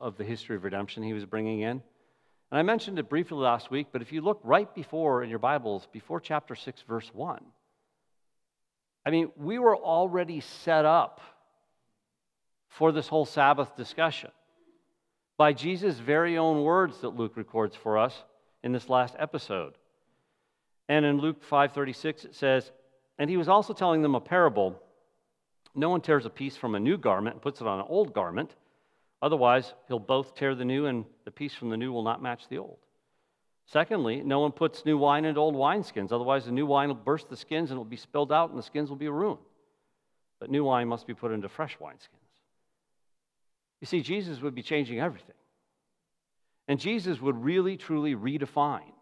[0.00, 1.82] of the history of redemption he was bringing in.
[2.50, 5.38] And I mentioned it briefly last week, but if you look right before in your
[5.38, 7.42] Bibles, before chapter 6, verse 1,
[9.08, 11.22] I mean, we were already set up
[12.68, 14.30] for this whole Sabbath discussion
[15.38, 18.22] by Jesus' very own words that Luke records for us
[18.62, 19.78] in this last episode.
[20.90, 22.70] And in Luke 5:36 it says,
[23.16, 24.78] "And he was also telling them a parable.
[25.74, 28.12] No one tears a piece from a new garment and puts it on an old
[28.12, 28.56] garment,
[29.22, 32.46] otherwise he'll both tear the new and the piece from the new will not match
[32.48, 32.78] the old."
[33.70, 37.28] Secondly, no one puts new wine into old wineskins, otherwise, the new wine will burst
[37.28, 39.40] the skins and it will be spilled out and the skins will be ruined.
[40.40, 42.08] But new wine must be put into fresh wineskins.
[43.80, 45.34] You see, Jesus would be changing everything.
[46.66, 48.92] And Jesus would really, truly redefine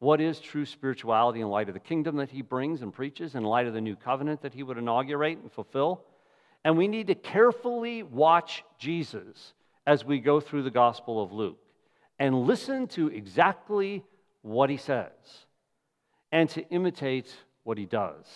[0.00, 3.44] what is true spirituality in light of the kingdom that he brings and preaches, in
[3.44, 6.04] light of the new covenant that he would inaugurate and fulfill.
[6.64, 9.54] And we need to carefully watch Jesus
[9.86, 11.58] as we go through the Gospel of Luke
[12.18, 14.04] and listen to exactly
[14.46, 15.10] what he says
[16.32, 18.26] and to imitate what he does.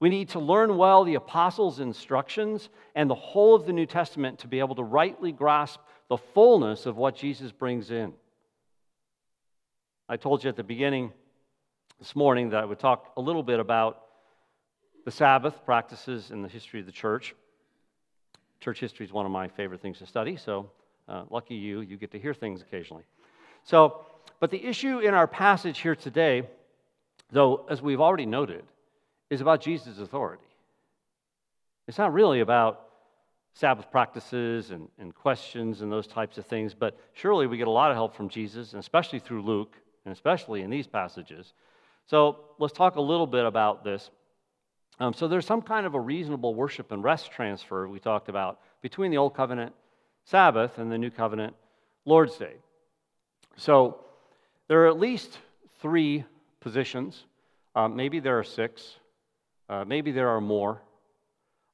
[0.00, 4.40] We need to learn well the apostles' instructions and the whole of the New Testament
[4.40, 8.12] to be able to rightly grasp the fullness of what Jesus brings in.
[10.08, 11.12] I told you at the beginning
[12.00, 14.02] this morning that I would talk a little bit about
[15.04, 17.34] the Sabbath practices in the history of the church.
[18.58, 20.68] Church history is one of my favorite things to study, so
[21.08, 23.04] uh, lucky you, you get to hear things occasionally.
[23.64, 24.04] So,
[24.42, 26.42] but the issue in our passage here today,
[27.30, 28.64] though, as we've already noted,
[29.30, 30.42] is about Jesus' authority.
[31.86, 32.88] It's not really about
[33.54, 37.70] Sabbath practices and, and questions and those types of things, but surely we get a
[37.70, 41.52] lot of help from Jesus, and especially through Luke, and especially in these passages.
[42.06, 44.10] So let's talk a little bit about this.
[44.98, 48.58] Um, so there's some kind of a reasonable worship and rest transfer we talked about
[48.80, 49.72] between the Old Covenant
[50.24, 51.54] Sabbath and the New Covenant
[52.04, 52.54] Lord's Day.
[53.56, 54.00] So
[54.72, 55.36] there are at least
[55.82, 56.24] three
[56.60, 57.24] positions.
[57.74, 58.96] Um, maybe there are six.
[59.68, 60.80] Uh, maybe there are more.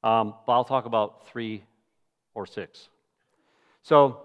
[0.03, 1.63] Um, but I'll talk about three
[2.35, 2.89] or six.
[3.85, 4.23] So,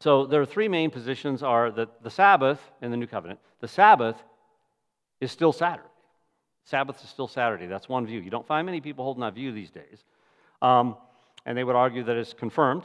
[0.00, 3.68] so there are three main positions are that the Sabbath in the New Covenant, the
[3.68, 4.22] Sabbath
[5.22, 5.88] is still Saturday.
[6.64, 7.68] Sabbath is still Saturday.
[7.68, 8.20] That's one view.
[8.20, 10.04] You don't find many people holding that view these days.
[10.60, 10.94] Um,
[11.46, 12.82] and they would argue that it's confirmed.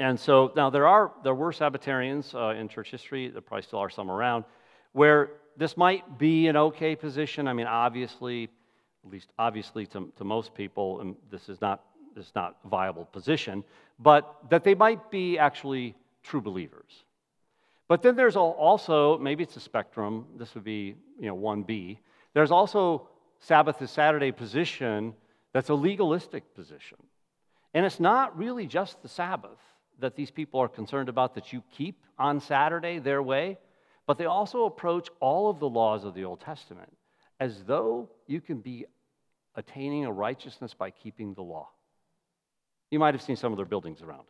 [0.00, 3.28] And so now there are there were Sabbatarians uh, in church history.
[3.28, 4.44] There probably still are some around
[4.92, 7.46] where this might be an okay position.
[7.46, 8.44] I mean, obviously,
[9.04, 11.82] at least obviously to, to most people, and this is not
[12.16, 13.62] this is not a viable position,
[13.98, 17.04] but that they might be actually true believers.
[17.86, 20.24] But then there's also maybe it's a spectrum.
[20.38, 22.00] This would be you know one B.
[22.32, 23.06] There's also
[23.38, 25.12] Sabbath is Saturday position
[25.52, 26.96] that's a legalistic position,
[27.74, 29.58] and it's not really just the Sabbath
[30.00, 33.58] that these people are concerned about that you keep on Saturday their way,
[34.06, 36.92] but they also approach all of the laws of the Old Testament
[37.38, 38.84] as though you can be
[39.54, 41.68] attaining a righteousness by keeping the law.
[42.90, 44.24] You might have seen some of their buildings around.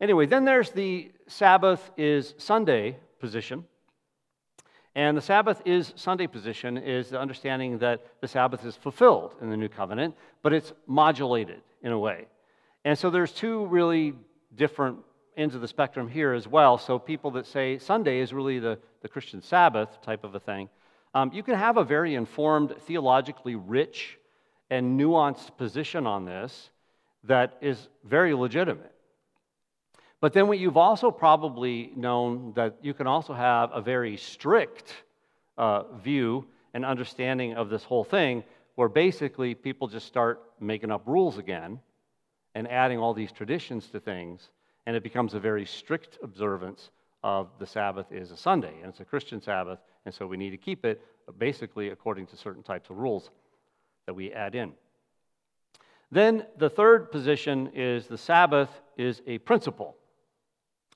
[0.00, 3.64] Anyway, then there's the Sabbath is Sunday position.
[4.94, 9.50] And the Sabbath is Sunday position is the understanding that the Sabbath is fulfilled in
[9.50, 12.26] the new covenant, but it's modulated in a way.
[12.84, 14.14] And so there's two really
[14.56, 14.98] different
[15.36, 16.78] ends of the spectrum here as well.
[16.78, 20.68] So, people that say Sunday is really the, the Christian Sabbath type of a thing,
[21.14, 24.18] um, you can have a very informed, theologically rich,
[24.70, 26.70] and nuanced position on this
[27.24, 28.92] that is very legitimate.
[30.20, 34.92] But then, what you've also probably known that you can also have a very strict
[35.58, 38.42] uh, view and understanding of this whole thing,
[38.74, 41.80] where basically people just start making up rules again
[42.56, 44.48] and adding all these traditions to things,
[44.86, 46.90] and it becomes a very strict observance
[47.22, 50.50] of the Sabbath is a Sunday, and it's a Christian Sabbath, And so we need
[50.50, 51.02] to keep it
[51.36, 53.28] basically according to certain types of rules
[54.06, 54.72] that we add in.
[56.10, 59.94] Then the third position is the Sabbath is a principle.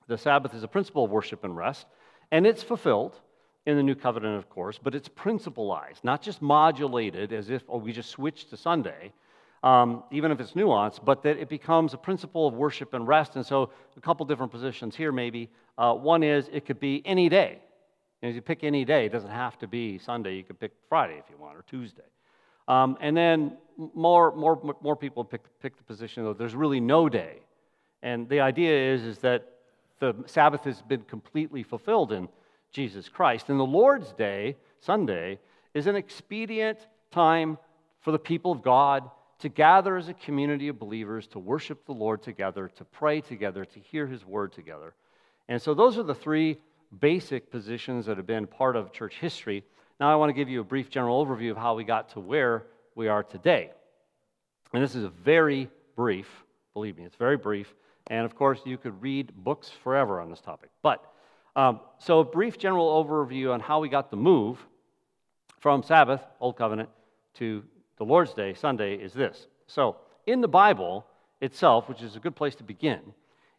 [0.07, 1.87] The Sabbath is a principle of worship and rest,
[2.31, 3.21] and it's fulfilled
[3.67, 7.77] in the New Covenant, of course, but it's principalized, not just modulated as if, oh,
[7.77, 9.13] we just switched to Sunday,
[9.63, 13.37] um, even if it's nuanced, but that it becomes a principle of worship and rest.
[13.37, 15.51] And so, a couple different positions here, maybe.
[15.77, 17.59] Uh, one is it could be any day.
[18.23, 20.35] And if you pick any day, it doesn't have to be Sunday.
[20.37, 22.03] You could pick Friday if you want, or Tuesday.
[22.69, 23.57] Um, and then
[23.95, 27.39] more, more, more people pick, pick the position that there's really no day.
[28.03, 29.47] And the idea is, is that
[29.99, 32.29] the Sabbath has been completely fulfilled in
[32.73, 33.49] Jesus Christ.
[33.49, 35.39] And the Lord's Day, Sunday,
[35.75, 36.79] is an expedient
[37.11, 37.59] time
[38.01, 39.11] for the people of God
[39.41, 43.65] to gather as a community of believers to worship the Lord together, to pray together,
[43.65, 44.95] to hear His word together.
[45.49, 46.59] And so, those are the three
[46.99, 49.65] basic positions that have been part of church history.
[49.99, 52.21] Now, I want to give you a brief general overview of how we got to
[52.21, 53.71] where we are today.
[54.73, 56.29] And this is a very brief,
[56.75, 57.75] believe me, it's very brief.
[58.09, 60.71] And of course, you could read books forever on this topic.
[60.83, 61.05] But,
[61.57, 64.59] um, so a brief general overview on how we got the move
[65.61, 66.89] from Sabbath, Old Covenant,
[67.35, 67.63] to
[68.01, 69.47] the Lord's Day, Sunday, is this.
[69.67, 69.97] So,
[70.27, 71.05] in the Bible
[71.43, 73.01] itself, which is a good place to begin,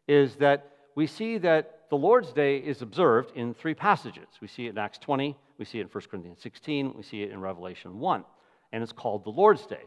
[0.08, 4.28] is that we see that the Lord's Day is observed in three passages.
[4.42, 7.22] We see it in Acts 20, we see it in 1 Corinthians 16, we see
[7.22, 8.26] it in Revelation 1,
[8.72, 9.84] and it's called the Lord's Day.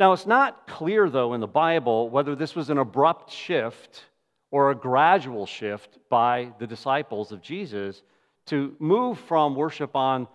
[0.00, 4.06] Now, it's not clear, though, in the Bible whether this was an abrupt shift
[4.50, 8.02] or a gradual shift by the disciples of Jesus
[8.46, 10.26] to move from worship on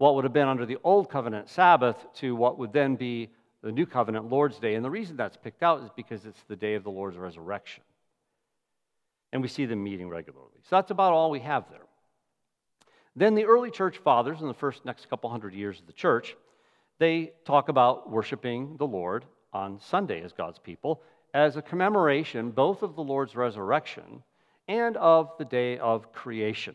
[0.00, 3.28] what would have been under the Old Covenant Sabbath to what would then be
[3.62, 4.74] the New Covenant Lord's Day.
[4.74, 7.82] And the reason that's picked out is because it's the day of the Lord's resurrection.
[9.30, 10.56] And we see them meeting regularly.
[10.62, 11.84] So that's about all we have there.
[13.14, 16.34] Then the early church fathers, in the first next couple hundred years of the church,
[16.98, 21.02] they talk about worshiping the Lord on Sunday as God's people
[21.34, 24.22] as a commemoration both of the Lord's resurrection
[24.66, 26.74] and of the day of creation.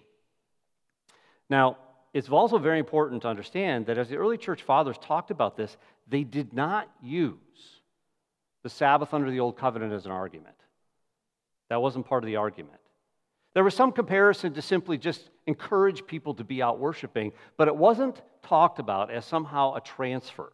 [1.49, 1.77] Now,
[2.15, 5.75] it's also very important to understand that as the early church fathers talked about this,
[6.07, 7.35] they did not use
[8.63, 10.55] the Sabbath under the Old Covenant as an argument.
[11.69, 12.79] That wasn't part of the argument.
[13.53, 17.75] There was some comparison to simply just encourage people to be out worshiping, but it
[17.75, 20.53] wasn't talked about as somehow a transfer.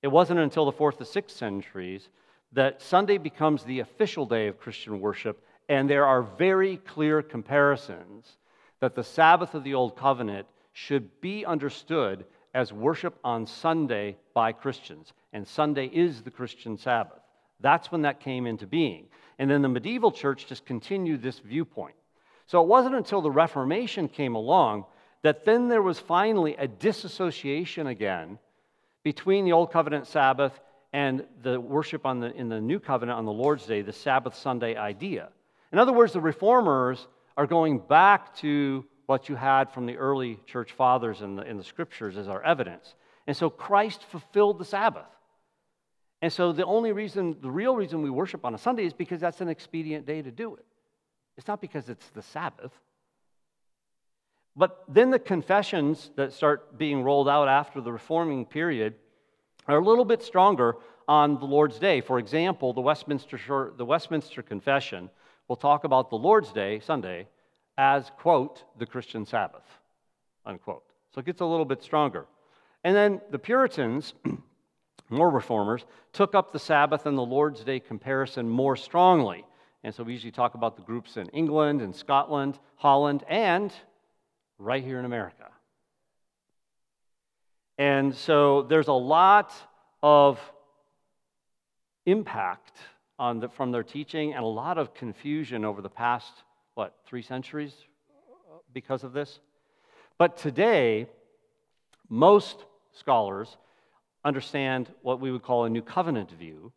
[0.00, 2.08] It wasn't until the fourth to sixth centuries
[2.52, 8.36] that Sunday becomes the official day of Christian worship, and there are very clear comparisons
[8.82, 14.50] that the Sabbath of the Old Covenant should be understood as worship on Sunday by
[14.50, 15.12] Christians.
[15.32, 17.20] And Sunday is the Christian Sabbath.
[17.60, 19.06] That's when that came into being.
[19.38, 21.94] And then the medieval church just continued this viewpoint.
[22.48, 24.86] So it wasn't until the Reformation came along
[25.22, 28.36] that then there was finally a disassociation again
[29.04, 30.58] between the Old Covenant Sabbath
[30.92, 34.34] and the worship on the, in the New Covenant on the Lord's Day, the Sabbath
[34.34, 35.28] Sunday idea.
[35.70, 37.06] In other words, the reformers
[37.36, 41.56] are going back to what you had from the early church fathers in the, in
[41.56, 42.94] the scriptures as our evidence.
[43.26, 45.06] And so Christ fulfilled the Sabbath.
[46.20, 49.20] And so the only reason, the real reason we worship on a Sunday is because
[49.20, 50.64] that's an expedient day to do it.
[51.36, 52.72] It's not because it's the Sabbath.
[54.54, 58.94] But then the confessions that start being rolled out after the reforming period
[59.66, 60.76] are a little bit stronger
[61.08, 62.00] on the Lord's Day.
[62.00, 65.10] For example, the Westminster, the Westminster Confession
[65.48, 67.28] will talk about the Lord's Day, Sunday,
[67.76, 69.64] as, quote, the Christian Sabbath,
[70.44, 70.84] unquote.
[71.14, 72.26] So it gets a little bit stronger.
[72.84, 74.14] And then the Puritans,
[75.10, 79.44] more reformers, took up the Sabbath and the Lord's Day comparison more strongly.
[79.84, 83.72] And so we usually talk about the groups in England and Scotland, Holland, and
[84.58, 85.48] right here in America.
[87.78, 89.52] And so there's a lot
[90.02, 90.38] of
[92.06, 92.72] impact
[93.30, 96.32] the, from their teaching and a lot of confusion over the past,
[96.74, 97.72] what, three centuries
[98.72, 99.38] because of this.
[100.18, 101.06] But today,
[102.08, 103.56] most scholars
[104.24, 106.72] understand what we would call a new covenant view,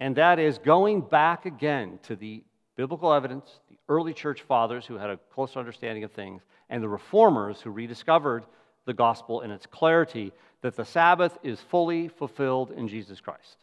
[0.00, 2.42] and that is going back again to the
[2.76, 6.88] biblical evidence, the early church fathers who had a closer understanding of things, and the
[6.88, 8.44] reformers who rediscovered
[8.84, 13.58] the gospel in its clarity that the Sabbath is fully fulfilled in Jesus Christ.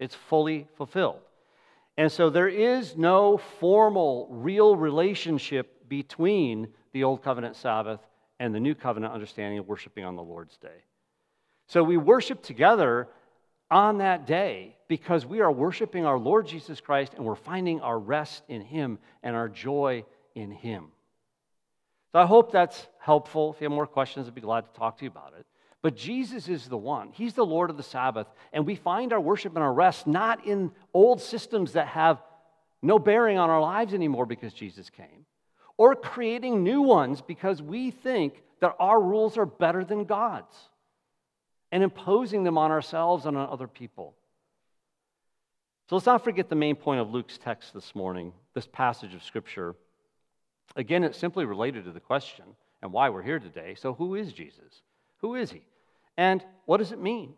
[0.00, 1.20] It's fully fulfilled.
[1.96, 8.00] And so there is no formal, real relationship between the Old Covenant Sabbath
[8.38, 10.84] and the New Covenant understanding of worshiping on the Lord's Day.
[11.68, 13.08] So we worship together
[13.70, 17.98] on that day because we are worshiping our Lord Jesus Christ and we're finding our
[17.98, 20.88] rest in Him and our joy in Him.
[22.12, 23.52] So I hope that's helpful.
[23.54, 25.46] If you have more questions, I'd be glad to talk to you about it.
[25.86, 27.10] But Jesus is the one.
[27.12, 28.26] He's the Lord of the Sabbath.
[28.52, 32.20] And we find our worship and our rest not in old systems that have
[32.82, 35.26] no bearing on our lives anymore because Jesus came,
[35.76, 40.56] or creating new ones because we think that our rules are better than God's
[41.70, 44.16] and imposing them on ourselves and on other people.
[45.88, 49.22] So let's not forget the main point of Luke's text this morning, this passage of
[49.22, 49.76] Scripture.
[50.74, 52.44] Again, it's simply related to the question
[52.82, 53.76] and why we're here today.
[53.78, 54.82] So, who is Jesus?
[55.18, 55.62] Who is he?
[56.16, 57.34] And what does it mean?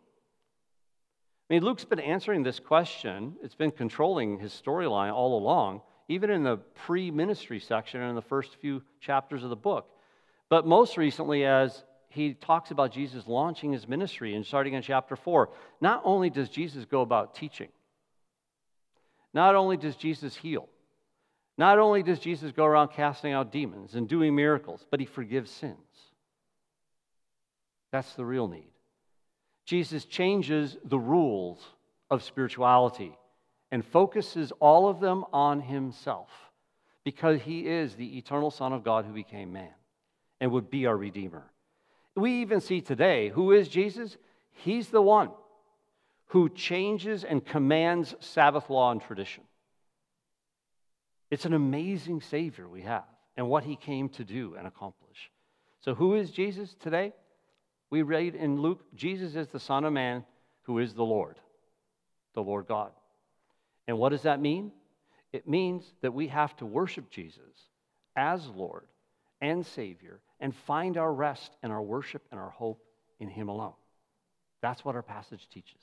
[1.49, 6.29] I mean, Luke's been answering this question, it's been controlling his storyline all along, even
[6.29, 9.89] in the pre ministry section and in the first few chapters of the book.
[10.49, 15.15] But most recently, as he talks about Jesus launching his ministry and starting in chapter
[15.15, 15.49] 4,
[15.81, 17.69] not only does Jesus go about teaching,
[19.33, 20.67] not only does Jesus heal,
[21.57, 25.51] not only does Jesus go around casting out demons and doing miracles, but he forgives
[25.51, 25.77] sins.
[27.91, 28.71] That's the real need.
[29.65, 31.59] Jesus changes the rules
[32.09, 33.17] of spirituality
[33.71, 36.29] and focuses all of them on himself
[37.03, 39.73] because he is the eternal Son of God who became man
[40.39, 41.43] and would be our Redeemer.
[42.15, 44.17] We even see today who is Jesus?
[44.51, 45.29] He's the one
[46.27, 49.43] who changes and commands Sabbath law and tradition.
[51.31, 53.05] It's an amazing Savior we have
[53.37, 55.31] and what he came to do and accomplish.
[55.81, 57.13] So, who is Jesus today?
[57.89, 60.23] We read in Luke Jesus is the Son of Man
[60.63, 61.39] who is the Lord,
[62.35, 62.91] the Lord God.
[63.87, 64.71] And what does that mean?
[65.31, 67.69] It means that we have to worship Jesus
[68.15, 68.85] as Lord
[69.41, 72.83] and Savior and find our rest and our worship and our hope
[73.19, 73.73] in Him alone.
[74.61, 75.81] That's what our passage teaches.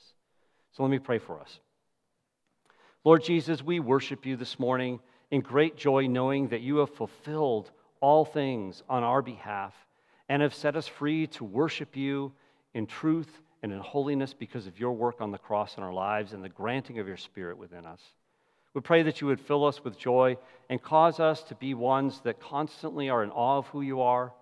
[0.71, 1.59] So let me pray for us.
[3.03, 4.99] Lord Jesus, we worship you this morning
[5.31, 9.73] in great joy, knowing that you have fulfilled all things on our behalf
[10.29, 12.31] and have set us free to worship you
[12.73, 16.33] in truth and in holiness because of your work on the cross in our lives
[16.33, 18.01] and the granting of your Spirit within us.
[18.73, 20.37] We pray that you would fill us with joy
[20.69, 24.33] and cause us to be ones that constantly are in awe of who you are,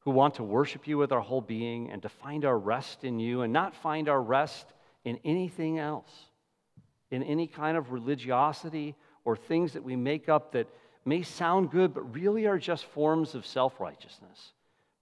[0.00, 3.18] who want to worship you with our whole being and to find our rest in
[3.18, 4.72] you and not find our rest
[5.04, 6.10] in anything else,
[7.10, 8.94] in any kind of religiosity
[9.24, 10.66] or things that we make up that
[11.04, 14.52] may sound good but really are just forms of self righteousness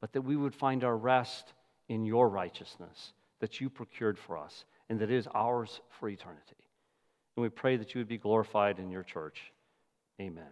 [0.06, 1.52] but that we would find our rest
[1.88, 6.62] in your righteousness that you procured for us and that is ours for eternity.
[7.36, 9.52] And we pray that you would be glorified in your church.
[10.20, 10.44] Amen.